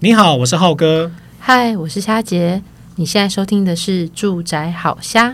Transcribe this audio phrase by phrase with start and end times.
[0.00, 1.10] 你好，我是浩哥。
[1.40, 2.62] 嗨，我是虾姐。
[2.96, 5.30] 你现在收听的是《住宅好虾》。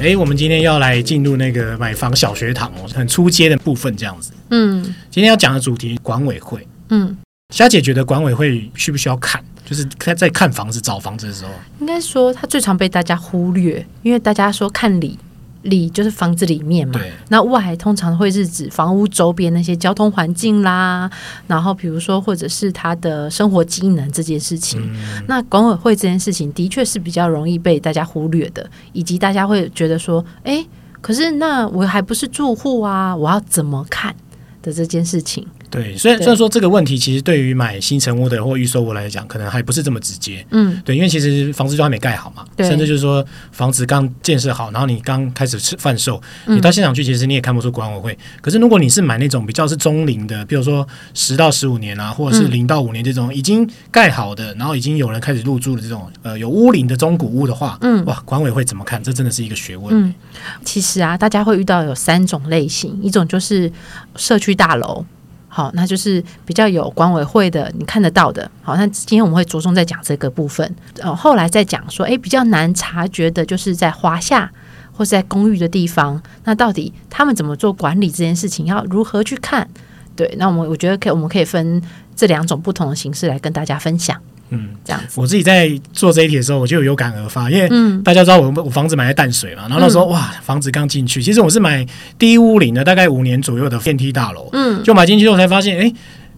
[0.00, 4.32] 哎，我们今天要来进入那个买房小学堂哦，很出街的部分，这样子。
[4.48, 6.66] 嗯，今天要讲的主题管委会。
[6.88, 7.14] 嗯，
[7.50, 9.44] 虾姐觉得管委会需不需要看？
[9.66, 11.50] 就是在在看房子、找房子的时候，
[11.80, 15.18] 应该说它最常被大家忽略，因为大家说看里。
[15.62, 21.10] 里就是房子里面嘛，那外通常会是指房屋周边那些交通环境啦，
[21.46, 24.80] 然后比如说或者是他的生活机能这件事情。
[24.80, 30.64] 嗯、那管委会这件事情的确是比较容易被大家忽略的，以及大家会觉得说，哎，
[31.00, 34.14] 可是那我还不是住户啊，我要怎么看
[34.62, 35.46] 的这件事情？
[35.70, 40.44] 对，虽然虽然说这个问题其实对于买新成屋的或预售屋来讲，可能还不是这么直接。
[40.50, 48.12] 嗯，对，因为其实房子就还没盖好嘛，对甚至就是说房子刚建设好，然后你刚开始贩售，你到现场去，其实你也看不出管委会。
[48.12, 59.02] 嗯、可是如果你是买那种比较是中龄的，比如说十到十五年啊，或者是零到五年这种已经盖好的，然后已经有人开始入住的这种呃有屋龄的中古屋的话，嗯，哇，管委会怎么看？
[59.02, 59.94] 这真的是一个学问。
[59.94, 60.14] 嗯，
[60.64, 63.70] 其实啊，大家会遇到有三种类型，一种就是
[64.16, 65.04] 社区大楼。
[65.58, 68.48] 好，那就是比较有管委会的，你看得到的。
[68.62, 70.72] 好，那今天我们会着重在讲这个部分。
[71.00, 74.48] 呃，后来再讲说，诶，比较难察觉的，就是在华夏
[74.92, 79.68] 或是在公寓的地方，那到底他们怎么做管理这件事情，要如何去看？
[80.14, 81.82] 对，那我们我觉得可以，我们可以分
[82.14, 84.16] 这两种不同的形式来跟大家分享。
[84.50, 87.68] 嗯，这样子，我自己在做这一题的时候，我就有感而发，因为
[88.02, 91.86] 大家知道我我房子买在淡水嘛，然后那时候哇，房子刚进去，其实我是买
[92.18, 95.92] 低屋龄的，大概五年左右的电梯大楼，嗯，就买进去之后才发现，哎，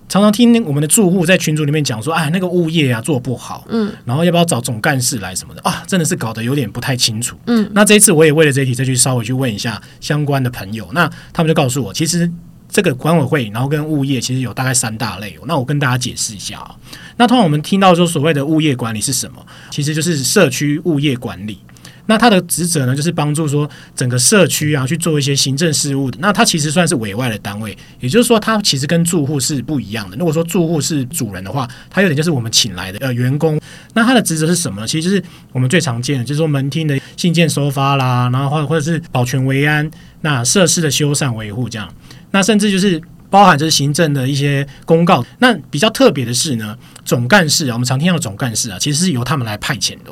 [0.08, 12.30] 常常听我们的住户在群组里面讲说，哎，那个物业啊做不好，嗯，然后要不要找总干事来什么的啊，真的是搞得有点不太清楚，嗯，那这一次我也为了这一题再去稍微去问一下相关的朋友，那他们就告诉我，其实。
[12.70, 15.36] 这个管委会，然后跟物业其实有大概三大类。
[15.46, 16.74] 那我跟大家解释一下啊。
[17.16, 19.44] 那通常我们听到说所谓的物业管理是什么？
[19.70, 21.58] 其实就是社区物业管理。
[22.06, 26.18] 那它的职责呢，就是帮助说整个社区啊去做一些行政事务的。
[26.20, 30.16] 那它其实算是委外的单位，也就是说它其实跟住户是不一样的。
[30.16, 33.60] 如果说住户是主人的话，它有点就是我们请来的呃员工。
[33.94, 34.84] 那它的职责是什么？
[34.88, 39.88] 其实就是我们最常见的，就是说门厅的信件收发啦，然后或者或者是保全维安，
[40.22, 41.88] 那设施的修缮维护这样。
[42.30, 45.24] 那甚至就是包含着行政的一些公告。
[45.38, 50.10] 那比较特别的是呢，总干事啊，我们常听到总干事啊，其实是由他们来派遣的。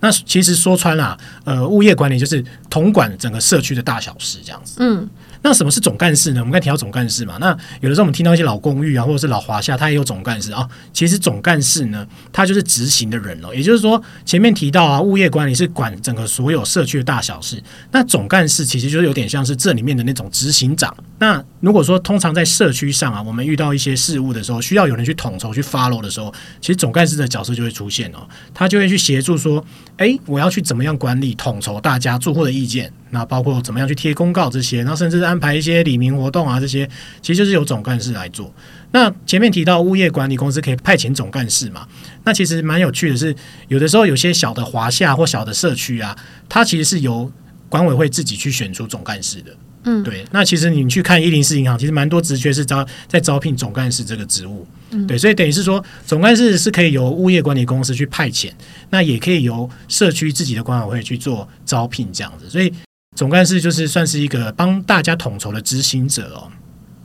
[0.00, 4.76] 那其实说穿了，呃，物业管理就是统管整个社区的大小事这样子。
[4.80, 5.08] 嗯。
[5.46, 6.40] 那什么是总干事呢？
[6.40, 10.68] 我们刚才提到总干事嘛，那有的时候我们听到一些老公寓啊，或者是老华夏，它也有总干事啊。
[10.92, 13.54] 其实总干事呢，他就是执行的人哦。
[13.54, 17.62] 也就是说，前面提到啊，物业管理是管整个所有社区的大小事，
[17.92, 20.92] 那总干事其实就是有点像是这里面的那种执行长。
[21.20, 28.26] 那如果说通常在社区上啊，我们遇到一些事务的时候，需要有人去统筹、去 follow 的时候，其实总干事的角色就会出现哦。
[28.52, 29.64] 他就会去协助说，
[29.98, 32.92] 哎，我要去怎么样管理、统筹大家住户的意见。
[33.10, 36.88] 那包括怎么样去贴公告这些，然后甚至安排一些礼民活动啊，这些
[37.22, 38.52] 其实就是由总干事来做。
[38.90, 41.86] 那前面提到物业管理公司可以派遣总干事嘛？
[42.24, 43.34] 那其实蛮有趣的是，
[43.68, 46.16] 有的时候有些小的华夏或小的社区啊，
[46.48, 47.30] 它其实是由
[47.68, 49.56] 管委会自己去选出总干事的。
[49.84, 50.24] 嗯，对。
[50.32, 54.66] 那其实你去看一零四银行，其实蛮多职缺是招在招聘总干事这个职务。
[54.90, 55.16] 嗯，对。
[55.16, 58.50] 所以等于是说，总干事是可以由物业管理公司去派遣，
[58.90, 62.50] 那也可以由社区自己的管委会去做招聘这样子。
[62.50, 62.72] 所以。
[63.16, 66.52] 总干事就是算是一个帮大家统筹的执行者哦。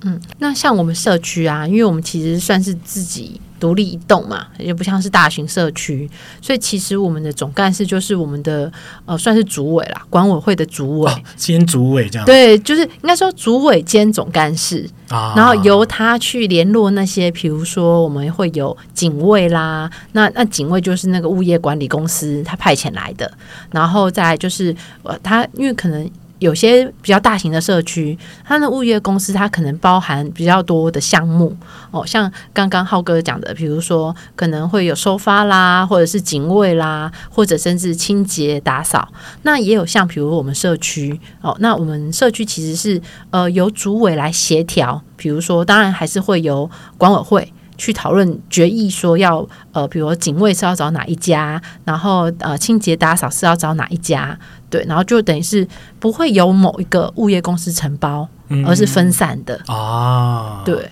[0.03, 6.09] 嗯，那像我们社区啊，因为我们其实算是自己独立一栋嘛，也不像是大型社区，
[6.41, 8.69] 所以其实我们的总干事就是我们的
[9.05, 12.25] 呃，算是主委啦，管委会的主委兼主委这样。
[12.25, 23.31] 对，就是应该说主委兼总干事啊，然后由他去联络那些，比如说我们会有警卫啦，那那警卫就是那个物业管理公司他派遣来的，
[23.69, 26.09] 然后再来就是呃，他因为可能。
[26.41, 31.55] 有些比较大型的社区，它的物业公司它可能包含比较多的项目
[31.91, 39.07] 哦，像刚刚浩哥讲的，比如说可能会有收发啦，或者是警卫啦，或者甚至清洁打扫。
[39.43, 42.99] 那也有像比如我们社区哦，那我们社区其实是
[43.29, 46.67] 呃由主委来协调，比如说当然还是会由
[46.97, 47.53] 管委会。
[47.81, 54.37] 去讨论决议，说要呃，比如说警卫是要找哪一家，然后呃，清洁打扫是要找哪一家，
[54.69, 55.67] 对，然后就等于是
[55.99, 58.27] 不会由某一个物业公司承包，
[58.67, 60.87] 而是分散的、嗯、啊，对。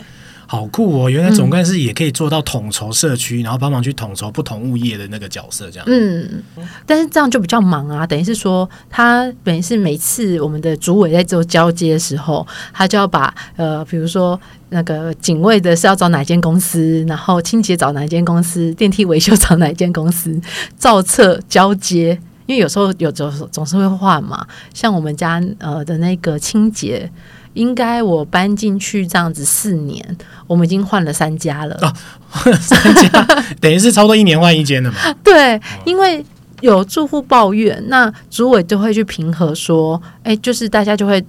[0.51, 1.07] 好酷哦！
[1.07, 5.85] 原来总干事也可以做到统筹社区，然后帮忙去统筹不同物业的那个角色，这样。
[5.87, 6.41] 嗯，
[6.87, 8.07] 但是这样就比较忙啊。
[8.07, 20.35] 等于是说，他等于是每次我们的主委在做交接的时候，他就要把呃，比如说那个警卫的是要找哪间公司，然后清洁找哪间公司，电梯维修找哪间公司，
[20.75, 22.19] 造册交接。
[22.47, 24.43] 因为有时候有总总是会换嘛，
[24.73, 27.07] 像我们家呃的那个清洁，
[27.53, 30.17] 应该我搬进去这样子四年，
[30.47, 31.77] 我们已经换了三家了。
[31.81, 31.93] 哦，
[32.29, 33.25] 换 了三家，
[33.59, 34.97] 等于是差不多一年换一间了嘛。
[35.23, 36.23] 对，因为
[36.61, 41.23] 有住户抱怨，那主委就会去平和说，哎，就是大家就会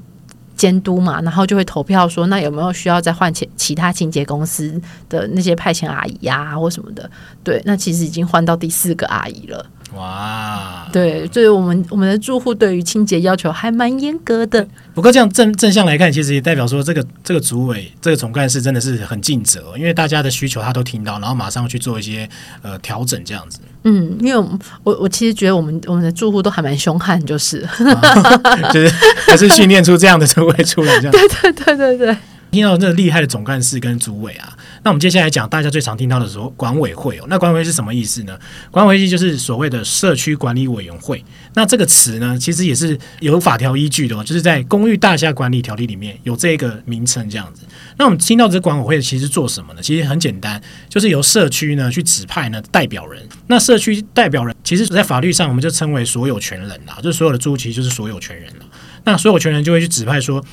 [0.56, 7.10] 监督嘛，然后就会投票说，那有没有需要再换其其他清洁公司的那些派遣阿姨呀、啊，或什么的？
[7.42, 9.64] 对，那其实已经换到第四个阿姨了。
[9.96, 14.66] 哇，对，所以我们我们的住户对于清洁要求还蛮严格的。
[14.94, 22.28] 不过这样正正向来看，其实也代表说这个这个组委这个总干事真的是很尽责，因为大家的需求他都听到，然后马上去做一些
[22.62, 23.58] 呃调整，这样子。
[23.82, 24.48] 嗯，因为
[24.84, 27.66] 我我其实觉得我们我们的住户都还蛮凶悍，就是，
[28.02, 28.94] 啊、 就是
[29.26, 31.10] 还是训练出这样的主委出来，这样。
[31.10, 32.16] 对对对对对。
[32.50, 38.36] 听到这厉害的总干事跟主委啊，那我们接下来讲大家最常听到的说管委会哦，那管委会是什么意思呢？
[38.70, 41.24] 管委会就是所谓的社区管理委员会。
[41.54, 47.62] 那这个词呢，其实也是有法条依据的哦，就是在公寓大厦管理条例里面有这个名称这样子。
[47.96, 49.80] 那我们听到这管委会其实做什么呢？
[49.80, 53.22] 其实很简单，就是由社区呢去指派呢代表人。
[53.46, 58.66] 那社区代表人其实，在法律上我们就称为所有权人啦，就是所有的住户其实就是所有权人了。
[59.04, 60.44] 那所有权人就会去指派说。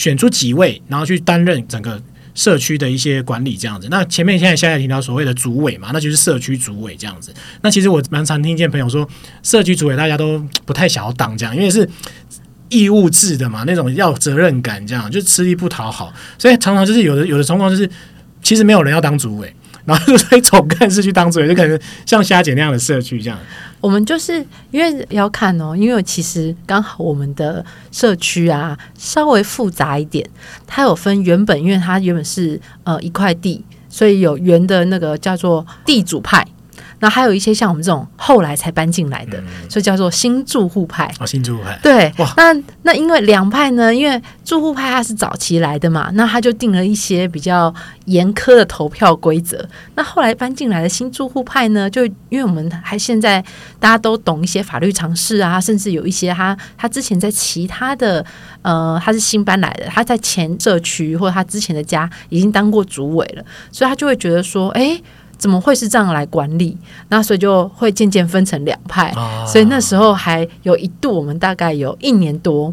[0.00, 2.02] 选出几位，然后去担任整个
[2.34, 3.86] 社区的一些管理这样子。
[3.90, 7.34] 那前面现在现在提到所谓的主委嘛，那就是社区主委这样子。
[7.60, 9.06] 那其实我蛮常听见朋友说，
[9.42, 11.86] 社区主委大家都不太想要当这样，因为是
[12.70, 16.10] 义务制的嘛，那种要责任感这样，就吃力不讨好。
[16.38, 17.90] 所以常常就是有的有的情况就是，
[18.42, 23.38] 其实没有人要当主委，然后就所以总干事去当主委，就可能像虾姐那样的社区这样。
[23.80, 30.28] 我们就是因为要看哦，因为其实刚好我们的社区啊稍微复杂一点，
[30.66, 36.46] 它有分原本，因为它原本是呃一块地，所以有原的那个叫做地主派。
[37.00, 41.12] 那还有一些像我们这种后来才搬进来的，嗯、所以叫做新住户派。
[41.18, 41.78] 哦，新住户派。
[41.82, 47.74] 对，哇那那因为两派呢，因为住户派他是早期来的嘛，那他就定了一些比较
[48.04, 49.66] 严苛的投票规则。
[49.94, 53.42] 那后来搬进来的新住户派呢，就因为我们还现在
[53.78, 58.24] 大家都懂一些法律常识啊，甚至有一些他他之前在其他的
[58.62, 65.00] 呃，他是新搬来的，他在前社区或者他之前的家已经当过主委了，所以他就会觉得说，哎。
[65.40, 66.76] 怎么会是这样来管理？
[67.08, 72.72] 那所以就会渐渐分成两派，啊、所以那时候还有一度，我们大概有一年多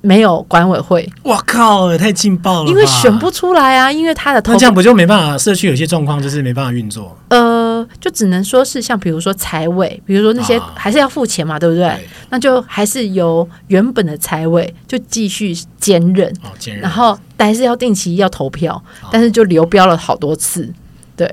[0.00, 1.06] 没有管委会。
[1.22, 2.70] 我靠，也太劲爆了！
[2.70, 5.36] 因为选不出来啊，因为他的投这样不就没办法？
[5.36, 7.14] 社区有些状况就是没办法运作。
[7.28, 11.84] 呃，就只能说是像比如说财委，比如说那些还是要付钱嘛，啊、对不对？
[11.84, 20.72] 对那就还是由原本的财委就继续兼任，哦、兼任然后但还是要定期要投票，哦、但是就流标了好多次，
[21.14, 21.30] 对。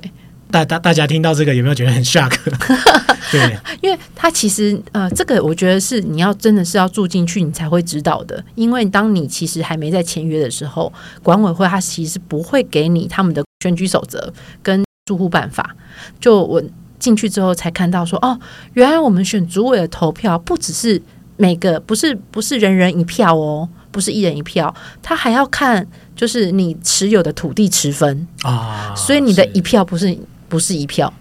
[0.51, 2.36] 大大大家听到这个有没有觉得很 shock？
[3.31, 8.44] 对，因为他其实呃，这个我觉得是你要真的是要住进去，你才会知道的。
[8.56, 10.92] 因为当你其实还没在签约的时候，
[11.24, 15.74] 管委会他其实不会给你他们的选举守则跟住户办法。
[16.19, 16.62] 就我
[17.00, 18.38] 进去之后才看到说，哦，
[18.74, 21.01] 原来我们选主委的投票不只是
[21.38, 25.88] 每个不是不是人人一票哦，不是一人一票，他还要看
[26.18, 30.17] 就是你持有的土地持分啊，所以你的一票不是。
[30.51, 31.12] 不是一票，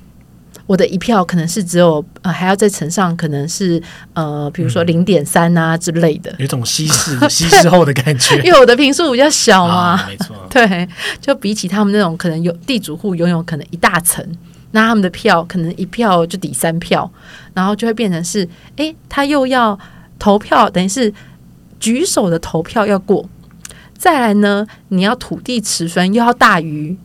[0.66, 3.80] 我的一票可能是只有呃，还要再乘上，可能是
[4.12, 8.34] 呃，比如说零点三啊之类的，有一种稀释稀释后的感觉。
[8.42, 10.88] 因为我的平数比较小嘛，啊、没错， 对，
[11.20, 14.26] 就比起他们那种可能有地主户拥有可能一大层，
[14.72, 17.08] 那他们的票可能一票就抵三票，
[17.54, 19.78] 然后就会变成是，哎，他又要
[20.18, 21.14] 投票，等于是
[21.78, 23.24] 举手的投票要过，
[23.96, 26.96] 再来呢，你要土地持分又要大于。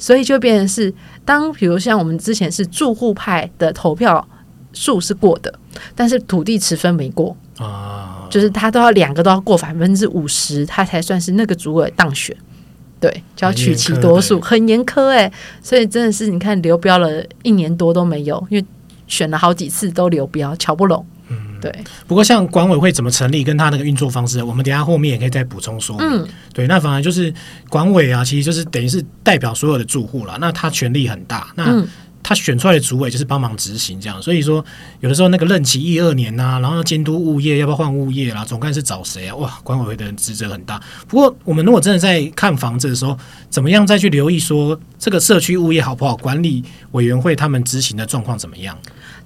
[0.00, 0.92] 所以就变成是，
[1.24, 4.26] 当比如像我们之前是住户派的投票
[4.72, 5.54] 数是过的，
[5.94, 12.34] 但是土地持分没过啊，就是他都要两个都要过百分之五十，他才算是那个主委当选。
[12.98, 15.32] 对，就要取其多数，很严苛哎、欸。
[15.62, 18.64] 所以真的是你看流标了一年多都没有，因为
[19.06, 21.04] 选了好几次都流标，瞧不拢。
[21.60, 21.72] 对，
[22.06, 26.06] 不过像管委会怎么成立，跟他那个运作方式，我们等下后面也可以再补充说明。
[26.08, 27.32] 嗯，对，那反而就是
[27.68, 31.84] 管委啊，其实就是等于是代表所有的住户了，那他权力很大，那
[32.22, 34.20] 他选出来的主委就是帮忙执行这样。
[34.20, 34.62] 所以说，
[35.00, 39.34] 有的时候那个任期一二年呐、啊，然后监督物业要不要换物业啦，总干事找谁啊？
[39.36, 40.80] 哇，管委会的人职责很大。
[41.08, 46.62] 不过，我们如果真的在看房子的时候，怎么样再去留意说这个社区物业好不好管理？
[46.92, 48.76] 委员会他们执行的状况怎么样？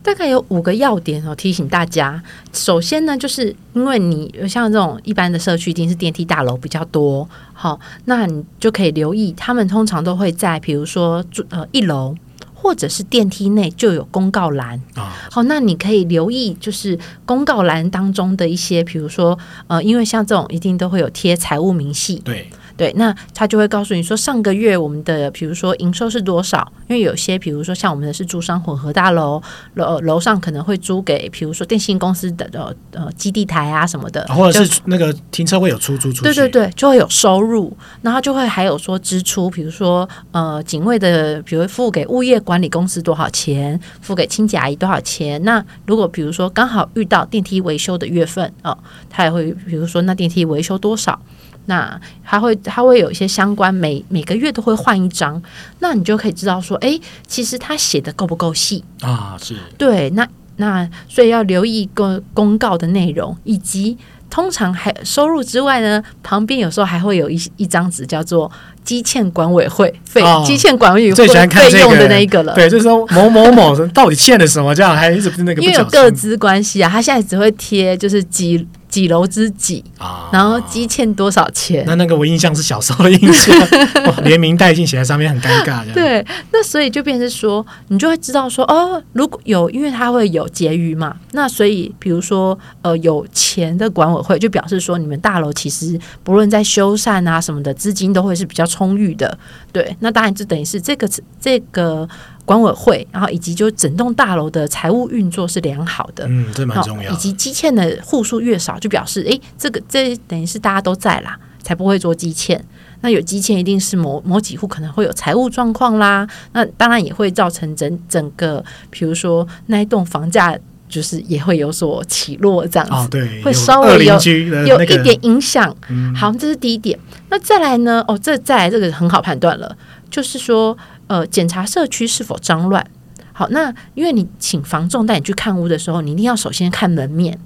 [0.05, 2.23] 大概有五个要点哦，提醒大家。
[2.53, 12.15] 首先呢，就是因为你像这种一般的社区，一定是电梯大楼比较多，好，那你就可以留意，他们通常都会在比如说呃一楼
[12.53, 15.17] 或者是电梯内就有公告栏啊。
[15.31, 22.47] 好，那你可以留意，就是公告栏当中的一些，比如说呃，因为像这种一定都会有贴财务明细，对。
[22.77, 26.73] 对，那他就会告诉你说，上个月我们的比如说营收是多少？
[26.89, 29.41] 因为有些比如说像我们的是租商混合大楼，
[29.75, 45.43] 楼楼上可能会租给比如说电信公司的呃呃基地台啊什么的，或者是那个停车位有出租出去，对对对，就会有收入，然后就会还有说支出，比如说呃警卫的，比如付给物业管理公司多少钱，付给清洁阿姨多少钱。
[45.45, 48.77] 那如果比如说刚好遇到电梯维修的月份哦，
[49.09, 51.19] 他也会比如说那电梯维修多少。
[51.67, 55.43] 那他会，他会有一些相关，每每个月都会换一张，
[55.79, 59.37] 那你就可以知道说，哎，其实他写的够不够细啊？
[59.43, 63.97] 是对，那那所以要留意公公告的内容，以及
[64.29, 68.51] 通常还收入之外呢，旁边有时候还会有一一张纸叫做
[68.85, 72.55] 积欠管委会费，哦、积欠管委会费用的那一个了。
[72.55, 75.63] 对，就是说某某某到底欠了什么，这样还一直不是那个不。
[75.63, 78.67] 因为有各资关系啊，他现在只会贴就是几。
[78.95, 80.31] 几楼之几啊？
[80.33, 81.83] 然后积欠多少钱？
[81.85, 83.53] 那那个我印象是小时候的印象，
[84.23, 85.85] 连名带姓写在上面很尴尬。
[85.93, 99.37] 对，那所以就变成说，你就会知道说，哦，如果有，因为它会有结余嘛，那所以比如说，呃，有钱的管委会就表示说，你们大楼其实不论在修缮啊什么的，资金都会是比较充裕的。
[99.73, 101.11] 对，那当然就等于是这个
[101.41, 102.09] 这个。
[102.45, 107.11] 管委会，然后以及就整栋大楼的财务运作是良好的，嗯，这蛮重要。
[107.11, 112.63] 以及积欠的户数越少，就表示，哎，这个这等于是大家都在啦，才不会做积欠。
[113.01, 116.27] 那有积欠，一定是某某几户可能会有财务状况啦。
[116.53, 120.59] 那当然也会造成整整个，比如说那一栋房价
[120.89, 124.19] 就是也会有所起落，这样子，哦、对，会稍微有
[124.67, 125.75] 有一点影响。
[125.89, 126.99] 嗯、好，这是第一点。
[127.31, 128.05] 那再来呢？
[128.07, 129.75] 哦，这再来这个很好判断了，
[130.11, 130.77] 就是说。
[131.07, 132.87] 呃，检查社区是否脏乱。
[133.33, 137.39] 好，那因为你请房仲带你去看屋的时候，你一定要首先看门面。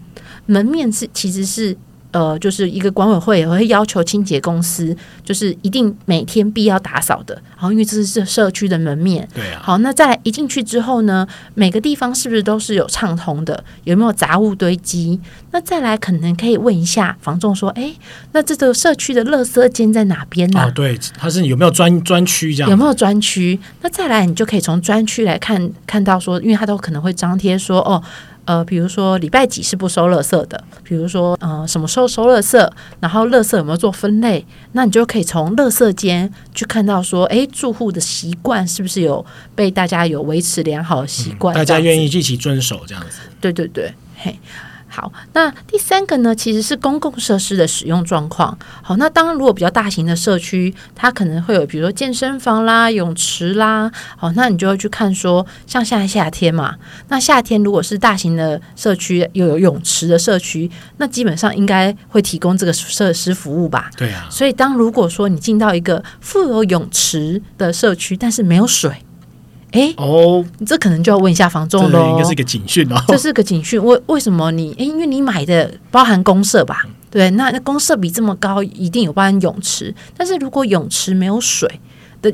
[0.47, 1.77] 门面是其实是。
[2.11, 7.35] 呃，就是一个管委会也会要求清洁公司，就是一定每天必要打扫的。
[7.50, 9.61] 然后，因为这是这社区的门面，对啊。
[9.62, 13.62] 好，那再来一进去之后呢，每个地方是不是都是有畅通的？
[13.85, 15.21] 有没有杂物堆积？
[15.50, 17.93] 那再来可能可以问一下房仲说，哎，
[18.33, 20.61] 那这个社区的垃圾间在哪边呢？
[20.61, 20.67] 啊？
[20.67, 22.71] 哦，对，它是有没有专专区这样？
[22.71, 23.59] 有没有专区？
[23.83, 28.03] 那再来，你就可以从专区来看看到说，因为它都可能会张贴说，哦。
[28.49, 32.57] 呃，比如说礼拜几是不收垃圾的，比如说呃什么时候收垃圾，
[32.99, 39.25] 然后垃圾有没有做分类，那你就可以从垃圾间去看到说，哎，住户的习惯是不是有
[39.55, 43.19] 被大家有维持良好的习惯，嗯，大家愿意一起遵守这样子。
[43.38, 44.38] 对对对，嘿。
[44.99, 48.59] 好，那第三个呢，其实是公共设施的使用状况。
[48.83, 53.88] 好，那当然，如果比较大型的社区，它可能会有，比如说健身房啦、泳池啦。
[54.17, 56.75] 好，那你就会去看说，像现在夏天嘛，
[57.07, 63.88] 那夏天如果是大型的社区又有泳池的社区，那基本上应该会提供这个设施服务吧？
[63.97, 64.26] 对啊。
[64.28, 68.90] 所以，当如果说你进到一个富有泳池的社区，但是没有水。
[69.73, 72.13] 哎哦，你这可能就要问一下房仲喽。
[72.13, 72.97] 应该是一个警讯哦。
[73.09, 74.73] 这是个警讯，为为什么你？
[74.79, 76.87] 哎，因为你买的包含公社吧？
[77.11, 79.95] 对，那那公社比这么高，一定有包含泳池。
[80.17, 81.81] 但是如果泳池没有水，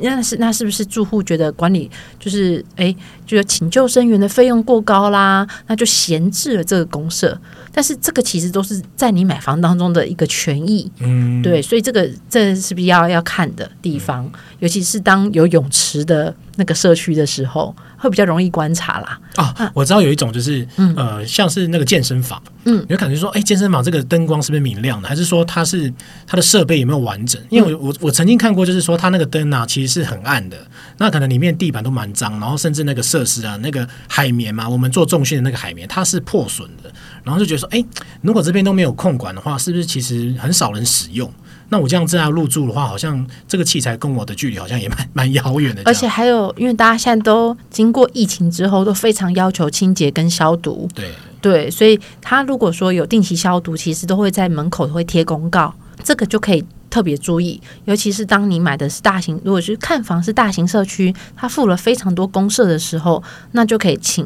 [0.01, 1.89] 那是那是不是住户觉得管理
[2.19, 2.93] 就是哎，
[3.25, 5.47] 觉得请救生员的费用过高啦？
[5.67, 7.37] 那就闲置了这个公设。
[7.75, 19.19] 但是这个其实都是在你买房当中的一个权益，嗯，对，所以这个这是必要要看的地方，尤其是当有泳池的那个社区的时候，会比较容易观察啦。
[19.35, 19.71] 啊，啊。
[19.73, 25.91] 我知道有一种就是，嗯、呃，像是那个健身房，嗯，有感觉说，哎，健身房这个灯光是不是明亮的，还是说它是
[26.25, 27.41] 它的设备有没有完整？
[27.49, 30.57] 因为我我我曾经看过，就是说它那个灯啊，其实是很暗的，
[30.97, 36.89] 那可能里面地板都蛮脏，然后甚至那个设施啊，那个海绵嘛，我们做重训的那个海绵，它是破损的，
[37.25, 37.67] 然后就觉得说。
[37.71, 37.83] 哎，
[38.21, 41.29] 如果这边都没有控管的话，是不是其实很少人使用？
[41.67, 45.81] 那我这样这样入住的话，好像这个器材跟我的距离好像也蛮蛮遥远的。
[45.83, 50.87] 而且还有，因为大家现在都经过疫情之后，都非常要求清洁跟消毒。
[50.93, 51.09] 对
[51.41, 56.63] 对，所以他如果说有定期消毒，其实都会在门口会贴公告，这个就可以。
[56.87, 64.25] 特别注意，尤其是当你买的是大型，如果是看房是大型社区，它付了非常多公社的时候，那就可以请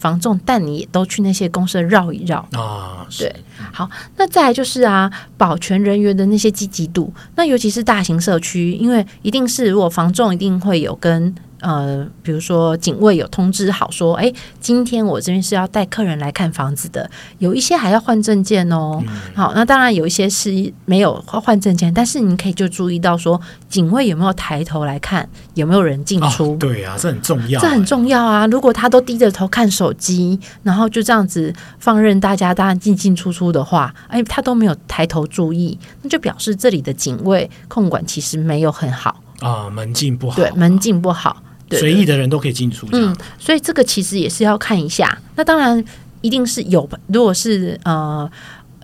[0.00, 3.06] 房仲带你也都去那些公社绕一绕啊。
[3.16, 3.32] 对，
[3.72, 11.32] 好，那再来就是啊，保全人员的那些积极度，那尤其是大型社区，因为一定是如果房仲一定会有跟。
[11.60, 19.02] 呃，比如说警卫有通知好说，哎，今天我这边是要带客人来看房子的，有一些还要换证件哦。
[19.06, 26.52] 嗯、好，那当然有一些是没有换证件，但是你可以就注意到说，警卫有没有抬头来看有没有人进出？
[26.52, 28.46] 哦、对啊，这很重要，这很重要啊！
[28.46, 41.42] 如果他都低着头看手机，然后就这样子放任大家当然进进出出的话，哎，他都没有抬头注意，那就表示这里的警卫控管其实没有很好啊，门禁不好，对，门禁不好。
[41.78, 45.16] 随意的人都可以进出，嗯，所以这个其实也是要看一下。
[45.36, 45.82] 那当然
[46.20, 48.28] 一定是有，如果是呃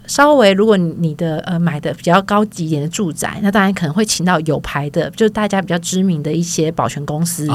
[0.06, 7.48] 稍微，如果你的呃买的比较高级一点的住宅，那当然可能会请到有牌的，就是大家比较知名的一些保全公司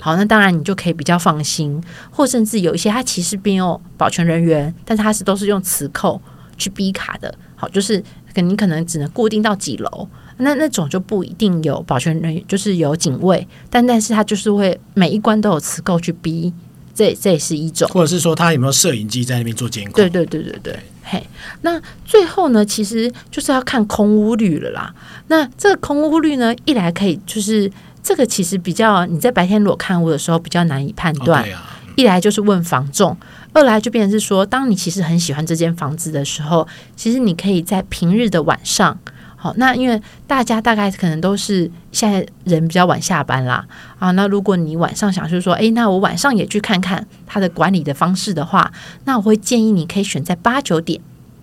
[0.00, 1.82] 好，那当然你就可以比较放心。
[2.10, 6.20] 或甚至有一些他其实并没有保全人员，但是他是都是用磁扣
[6.56, 8.02] 去逼卡的，好，就是
[8.36, 10.08] 你可能只能固定到几楼。
[10.38, 16.52] 那那种就不一定有保全人员，就是有警卫，但但是他就是会每一关都有磁扣去逼，
[16.94, 19.94] 这这也是一种，或者是说他有没有摄影机在那边做监控？
[19.94, 21.26] 对对对对对，嘿，
[21.62, 24.94] 那最后呢，其实就是要看空屋率了啦。
[25.28, 27.70] 那这个空屋率呢，一来可以就是
[28.02, 33.16] 这个其实比较你在白天如果看屋的时候比较难以判断，哦啊嗯、一来就是问房仲，
[33.54, 38.98] 二来就变成是说，当你其实很喜欢这间房子的时候，其实你可以在平日的晚上。
[39.38, 43.64] 好，那因为大家大概可能都是现在人比较晚下班啦，
[43.98, 48.72] 啊，那如果你晚上想就是说，哎，那我晚上也去看看他的管理的方式的话，
[49.04, 51.00] 那我会建议你可以选在八九点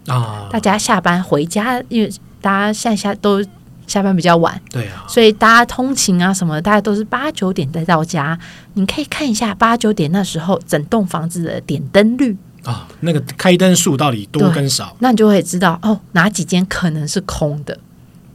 [0.07, 3.45] 啊，大家下班回家，因为大家现在下都
[3.85, 8.37] 下班比较晚，对啊，所以大家通勤啊什么的，大家都是八九点再到家，
[8.73, 17.77] 你可以看一下八九点那时候整栋房子的点灯率啊，那个开灯数到底多跟少，那你就会知道哦，哪几间可能是空的。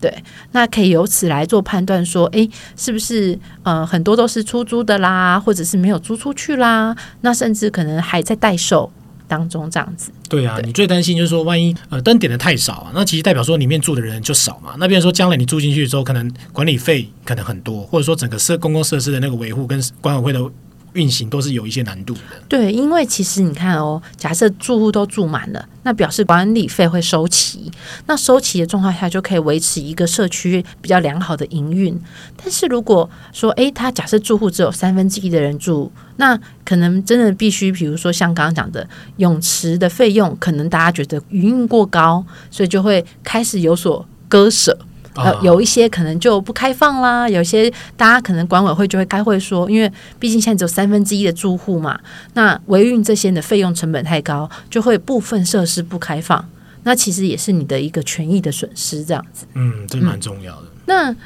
[0.01, 6.95] 对，那可以由此来做判断，说，哎，是不是呃很多都是出租的啦，或者是没有租出去啦？
[7.23, 8.93] 那甚至可能还在待售
[9.27, 10.13] 当中这样子。
[10.29, 14.75] 对啊，对你最担心就是说，万一呃灯点的太少啊，那其实代表说里面住的人就少嘛。
[14.79, 20.41] 那比如说将来你住进去之后，可能管理费可能很多，或者说整个设公共设施的那个维护跟管委会的。
[20.95, 22.21] 运行都是有一些难度的。
[22.49, 27.71] 对，因为其实你看哦，假设住户都住满了，那表示管理费会收齐。
[28.07, 31.99] 那收齐的状况下，就可以维持一个社区比较良好的营运。
[32.37, 44.79] 但是如果说，诶，他假设住户只有三分之一的人住，那可能真的必须，比如说像刚刚讲的泳池的费用，可能大家觉得营运过高，所以就会开始有所割舍。
[45.19, 51.99] 呃，有一些可能就不开放啦，有些大家可能管委会就会开会说，因为毕竟现在只有三分之一的住户嘛，
[52.35, 56.49] 那维运这些的费用成本太高，就会部分设施不开放，
[56.85, 59.47] 那其实也是你的一个权益的损失，这样子。
[59.55, 60.63] 嗯，这蛮重要的。
[60.63, 61.17] 嗯，那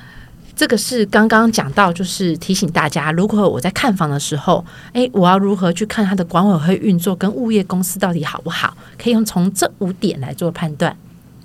[0.55, 8.77] 这个是刚刚讲到，就是提醒大家，如果我在看房的时候，诶，我要如何去看它的管委会运作跟物业公司到底好不好？
[8.99, 10.95] 可以用从这五点来做判断。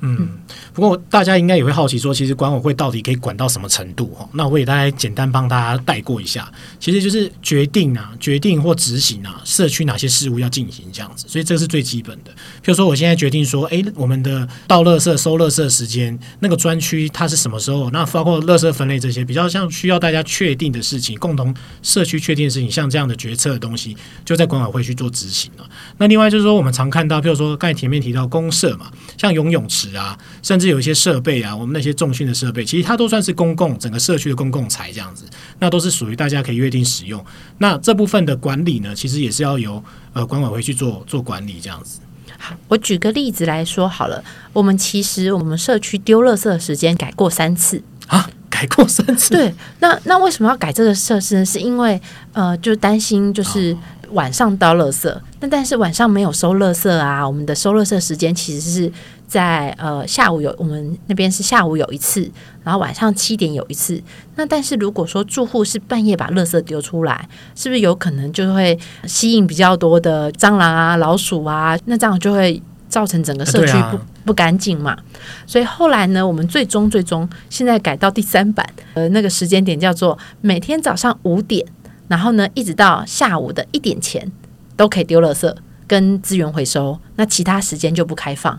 [0.02, 0.30] 嗯，
[0.74, 4.06] 不过大家应该也会好奇说，其实管委会到底可以管到什么程度？
[4.14, 12.32] 哈，那我也大概简单帮大家带过一下，其实就是决定啊，决定或执行啊，社区哪些事务要进行这样子，所以这是最基本的。
[12.32, 17.90] 譬如说，我现在决定说，哎，我们的倒垃圾、收垃圾时间，那个专区它是什么时候？
[17.90, 25.68] 那包括垃圾分类这些，比较像需要大家确定的事情，共同社区确定的事情，像这样的决策的东西，就在管委会去做执行了。
[25.98, 29.87] 那另外就是说，我们常看到，譬如说刚才前面提到公社嘛，像游泳池。
[29.96, 35.26] 啊，甚至有一些设备啊，我们那些重训的设备，其实它都算是公共整个社区的公共财这样子，
[35.60, 37.24] 那都是属于大家可以约定使用。
[37.60, 42.00] 那这部分的管理呢，其实也是要由呃管委会去做做管理这样子。
[42.38, 44.24] 好，我举个例子来说好了，
[44.54, 49.32] 我们其实我们社区丢垃圾的时间改过三次啊，改过三次。
[49.32, 51.46] 对，那那为什么要改这个设施呢？
[51.46, 52.00] 是因为
[52.34, 53.74] 呃，就担心就是。
[53.74, 53.78] 哦
[54.12, 57.28] 晚上倒垃圾，那但是晚上没有收垃圾啊。
[57.28, 58.90] 我们的收垃圾时间其实是
[59.28, 62.32] 在呃下午有，我们那边是下午有一次，
[62.64, 64.02] 然后晚上七点有一次。
[64.36, 71.78] 那但是如果说住户是半夜把垃圾丢出来，是不是有可能就会吸引比较多的蟑螂啊、老鼠啊？
[71.86, 74.98] 那这样就会造成整个社区不不干净嘛。
[75.46, 81.66] 所以后来呢，我们最终最终现在改到第三版，呃，那个时间点叫做每天早上五点。
[82.08, 84.32] 然后呢，一直到下午的一点前
[84.78, 85.54] 都可以丢垃圾
[85.86, 88.58] 跟资源回收，那其他时间就不开放。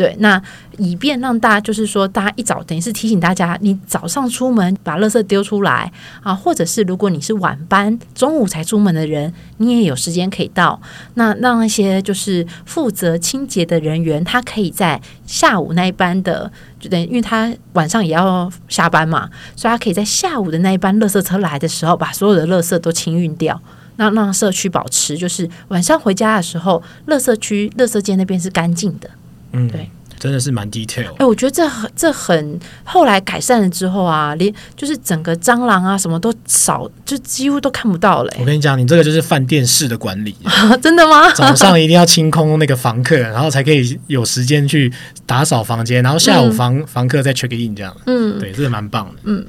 [0.00, 0.40] 对，那
[0.78, 10.80] 以便让大家就是说，大家一早等于是提醒大家，你早上出门把垃圾丢出来啊，或者是如果你是晚班，中午才出门的人，你也有时间可以到。
[11.16, 23.60] 那让那些就是负责清洁的人员，他可以在下午那一班的，就等于因为他晚上也要下班嘛，所以他可以在下午的那一班垃圾车来的时候，把所有的垃圾都清运掉。
[23.96, 29.10] 那让社区保持，就是晚上回家的时候，垃圾区、垃圾间那边是干净的。
[29.52, 31.10] 嗯，对，真的是蛮 detail。
[31.12, 38.32] 哎、欸，我觉得这很这很后来改善了之后啊，连就是整个蟑螂啊什么都少，就几乎都看不到了。
[38.38, 40.36] 我跟你讲，你这个就是饭店式的管理，
[40.82, 41.30] 真的吗？
[41.32, 44.92] 早上一定要清空那个房客，然后才可以有时间去
[45.26, 47.96] 打扫房间，然后下午房、嗯、房客再 check in 这样。
[48.06, 49.20] 嗯，对，这个蛮棒的。
[49.24, 49.44] 嗯。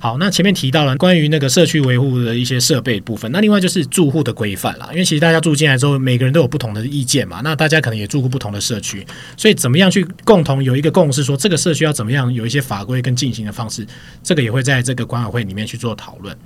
[0.00, 4.88] 好，那前面提到了关于那个社区维护的一些设备部分，那另外就是住户的规范啦。
[4.92, 7.40] 因为其实大家住进来之后，每个人都有不同的意见嘛。
[7.42, 9.04] 那大家可能也住过不同的社区，
[9.36, 13.84] 所以怎么样去共同有一个共识，说这个社区要怎么样有一些法规跟进行的方式，
[14.22, 16.36] 这个也会在这个管委会里面去做讨论。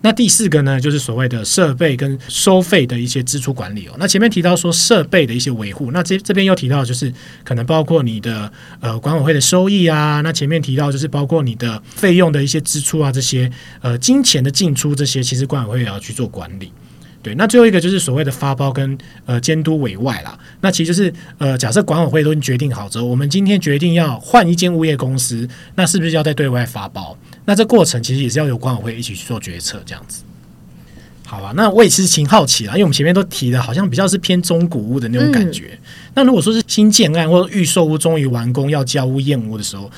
[0.00, 3.96] 那第四个呢，就是所谓的设备跟收费的一些支出管理哦。
[3.98, 10.20] 那前面提到说设备的一些维护，那这这边又提到就是可能包括你的呃管委会的收益啊。
[10.20, 16.72] 那前面提到就是包括你的费用的一些支出啊，这些呃金钱的进出这些，其实管委会也要去做管理。
[17.28, 20.38] 对，那最后一个就是所谓的发包跟呃监督委外啦。
[20.62, 27.14] 那其实就是呃假设管委会都已经决定好之后，我们今天决定要换一间物业公司，那是不是要再对外发包？
[27.44, 30.22] 那这过程其实也是要由管委会一起去做决策，这样子。
[31.26, 35.72] 好吧，那我也其实挺好奇啦，因为我们前面都提的，好像比较是偏中古屋的那种感觉。
[35.72, 35.78] 嗯、
[36.14, 39.90] 那如果说是新建案或者预售屋终于完工要交屋验屋的时候，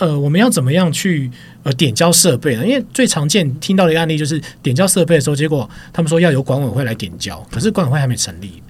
[0.00, 1.30] 呃，我们要怎么样去
[1.62, 2.66] 呃点交设备呢？
[2.66, 8.62] 因为最常见听到的一个案例就是点交设备的时候，结果他们说要由管委会来点交，可是管委会还没成立。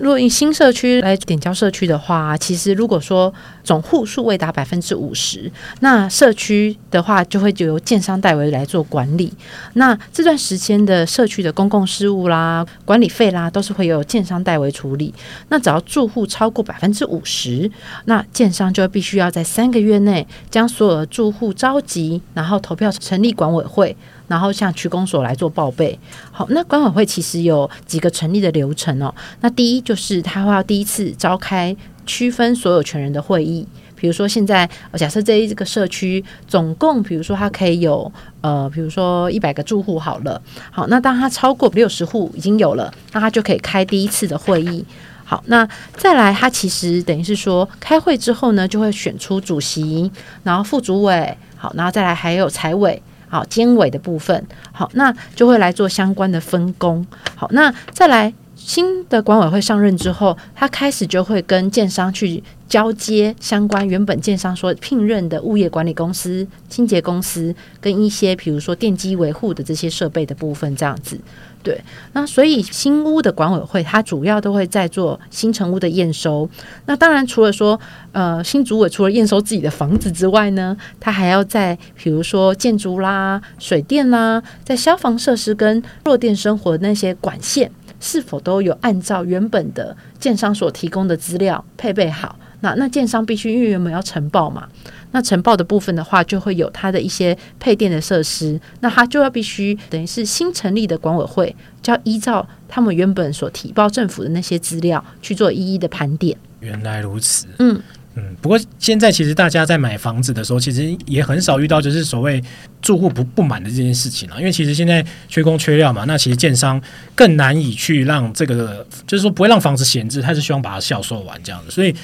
[0.00, 9.30] 如果以新社区来点交社区的话，其实如果说总户数未达百分之五十，那社区的话就会就由建商代为来做管理。
[9.74, 15.12] 那这段时间的社区的公共事务啦、管理费啦，都是会由建商代为处理。
[15.50, 17.70] 那只要住户超过百分之五十，
[18.06, 23.94] 那建商就必须要在三个月内将所有的住户召集，然后投票成立管委会。
[24.32, 25.98] 然后向区公所来做报备。
[26.30, 29.14] 好，那管委会其实有几个成立的流程哦。
[29.42, 33.68] 那第一就是他会要第一次召开区分所有权人的会议。
[33.94, 40.40] 比如说现在假设这一个社区总共，比如说它可以有呃，比如说一百个住户好了。
[40.70, 44.82] 好，那当它超过六十户已经有了，那他就可以开第一次的会议。
[45.24, 50.10] 好，那再来，他其实等于是说开会之后呢，就会选出主席，
[50.42, 53.00] 然后副主委，好，然后再来还有财委。
[53.32, 57.06] 好，监委的部分，好，那就会来做相关的分工。
[57.34, 71.18] 好，那再来新的管委会上任之后，他开始就会跟建商去交接相关原本建商所聘任的物业管理公司、清洁公司跟一些比如说电机维护的这些设备的部分，这样子。
[71.62, 71.80] 对，
[72.12, 76.48] 那所以新屋的管委会，它主要都会在做新成屋的验收。
[76.86, 77.78] 那当然，除了说，
[78.10, 87.70] 呃，新主委除了验收自己的房子之外呢，他还要在比如说建筑啦、水电啦，在消防设施跟弱电生活那些管线，
[88.00, 92.36] 是否都有按照原本的建商所提供的资料配备好？
[92.62, 94.66] 那那建商必须因为原本要承报嘛。
[95.14, 106.34] 那承报的部分的话，就会有它的一些配电的设施，那它就要必须等于是新成立的管委会，就要依照他们原本所提报政府的那些资料去做一一的盘点。
[106.60, 107.78] 原来如此，嗯
[108.14, 108.34] 嗯。
[108.40, 112.42] 不过现在其实大家在买房子的时候，其实也很少遇到就是所谓
[112.80, 116.80] 住户不不满的这件事情了，因为其实现在缺工缺料嘛，那其实建商
[117.14, 121.94] 更难以去让这个，就是说不会让房子闲置，他是希望把它销售完这样子，所以。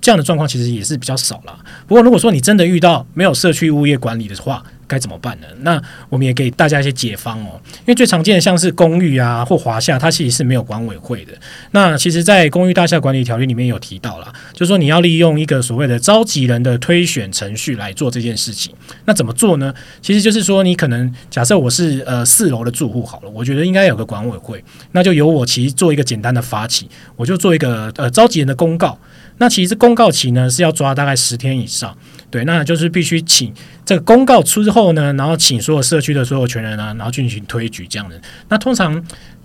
[0.00, 1.58] 这样的状况其实也是比较少了。
[1.86, 5.46] 不过，如果说你真的遇到没有社区物业管理的话，该怎么办呢？
[5.60, 7.60] 那我们也给大家一些解方哦。
[7.80, 11.32] 因为最常见的像是公寓啊或华厦，它其实是没有管委会的。
[11.72, 18.72] 那其实，在公寓大厦管理条例里面有提到啦，就是说你要利用一个所谓的召集人的推选程序来做这件事情。
[19.04, 19.74] 那怎么做呢？
[20.00, 28.98] 其实就是说，你可能假设我是呃四楼的住户好了，我觉得应该有个管委会，那就由我其实做一个简单的发起，我就做一个呃召集人的公告。
[29.38, 31.96] 那其实公告期呢是要抓大概十天以上，
[32.30, 33.52] 对，那就是必须请
[33.84, 38.20] 这个公告出之后呢，然后请所有社区的所有权人啊，然后进行推举这样的。
[38.48, 38.92] 那通常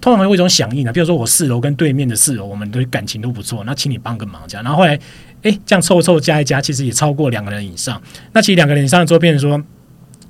[0.01, 4.63] 通常会有一种响应啊，比如说我四楼跟对面的四楼，我们的感情都不错，那请你帮个忙这样。
[4.63, 4.99] 然后后来，
[5.43, 8.01] 诶，这样凑凑加一加，其实也超过两个人以上。
[8.33, 9.63] 那其实两个人以上之后，变成说，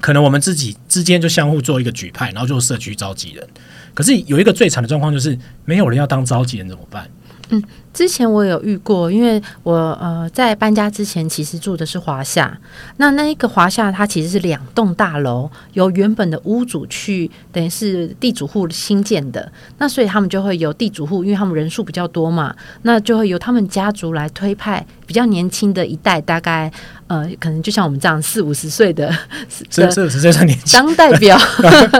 [0.01, 3.47] 可能我们自己之间就相互做一个举派，然后就社区召集人。
[3.93, 7.09] 可是有一个最惨的状况就是，没有人要当召集人怎么办？
[7.49, 7.63] 嗯。
[7.93, 12.57] 之前我有遇过，因为我呃在搬家之前，其实住的是华夏。
[12.97, 19.51] 那那一个华夏，它其实是两栋大楼，由原本的屋主去等于是地主户新建的。
[19.77, 26.71] 那所以他们就会由地主户，因为他们人数比较多嘛，那就会由他们家族来推派比较年轻的一代，大概
[27.05, 29.15] 呃可能就像我们这样四五十岁的，
[29.47, 31.37] 四四五十岁的年轻当代表，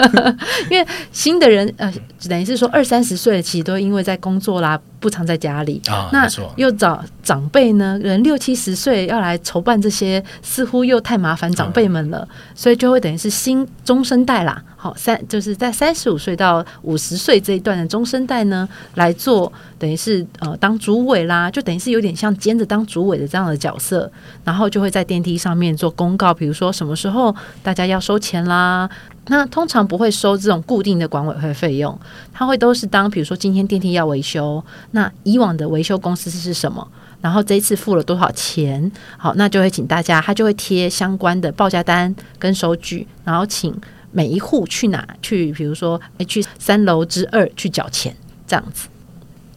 [0.72, 1.94] 因为新的人呃
[2.28, 4.80] 等于是说二三十岁，其实都因为在工作啦。
[5.04, 8.00] 不常在家里，哦、那又找长辈呢？
[8.02, 14.64] 人六七十岁要来筹办这些，似乎又太麻烦长辈们了，嗯、所以就会等于是新中生代啦。
[14.78, 24.12] 好，三就是在三十五岁到五十岁这一段的中生代呢，来做等于是呃当主委啦，就等于是有点像兼着当主委的这样的角色，
[24.44, 28.90] 然后就会在电梯上面做公告，比如说什么时候大家要收钱啦。
[29.28, 31.98] 那通常不会收这种固定的管委会费用，
[32.34, 36.86] 他会都是当比如说今天电梯要维修，那以往的维修公司是什么？
[37.22, 38.92] 然后这一次付了多少钱？
[39.18, 43.74] 好，那就会请大家，他就会贴相关的报价单跟收据，然后请
[44.12, 48.14] 每一户去哪去，比如说诶去三楼之二去缴钱，
[48.46, 48.90] 这样子。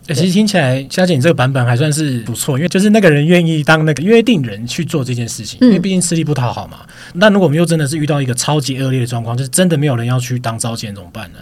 [0.09, 6.79] 欸、其实听起来，佳姐你这个版本还算是不错，因为就是那个人愿意当那个约定人去做这件事情，因为毕竟吃力不讨好嘛。
[7.15, 11.39] 那、嗯、如果我们又真的是遇到一个超级恶劣的状况，就是真的没有人要去当召集人怎么办呢？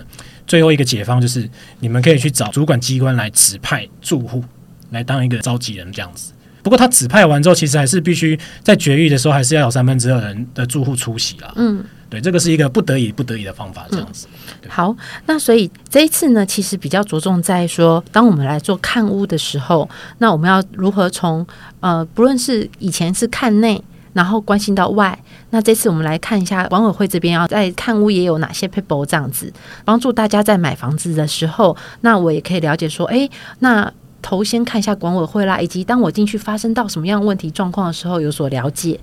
[0.47, 1.49] 最后一个解方就是
[1.81, 4.43] 你们可以去找主管机关来指派住户
[4.91, 6.33] 来当一个召集人这样子。
[6.63, 11.53] 不过他指派完之后，其实还是必须在绝育的时候，还是要有三分之二人的住户出席啊。
[11.57, 11.85] 嗯。
[12.15, 14.29] 对，这个是一个不得已、不得已的方法，这样子。
[14.63, 14.95] 嗯、好，
[15.27, 21.45] 那所以这一次呢，其实比较着重在说，当我们来做看屋的时候，那我们要如何从
[21.81, 25.19] 呃，不论是以前是看内，然后关心到外，
[25.51, 29.53] 那这次我们来看一下管委会这边要在看屋也有哪些 people 这样子，
[29.85, 39.01] 帮助大家在买房子的时候，那我也可以了解说，哎，那头先看一下管委会啦，以及当我进去发生到什么样问题状况的时候，有所了解。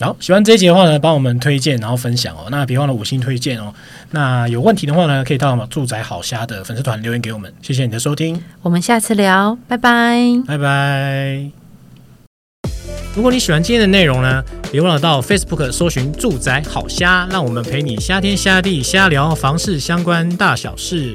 [0.00, 2.48] 好，喜欢这一集的话呢，帮我们推荐，然后分享哦。
[2.50, 3.72] 那别忘了五星推荐哦。
[4.10, 7.52] 那有问题的话呢，可以到我们住宅好虾的粉丝团留言给我们。
[7.62, 11.50] 谢谢你的收听，我们下次聊，拜拜，拜拜。
[13.14, 21.14] 如果你喜欢今天的内容呢，别忘了到 Facebook 搜寻住宅好虾，让我们陪你瞎天瞎地瞎聊房事相关大小事。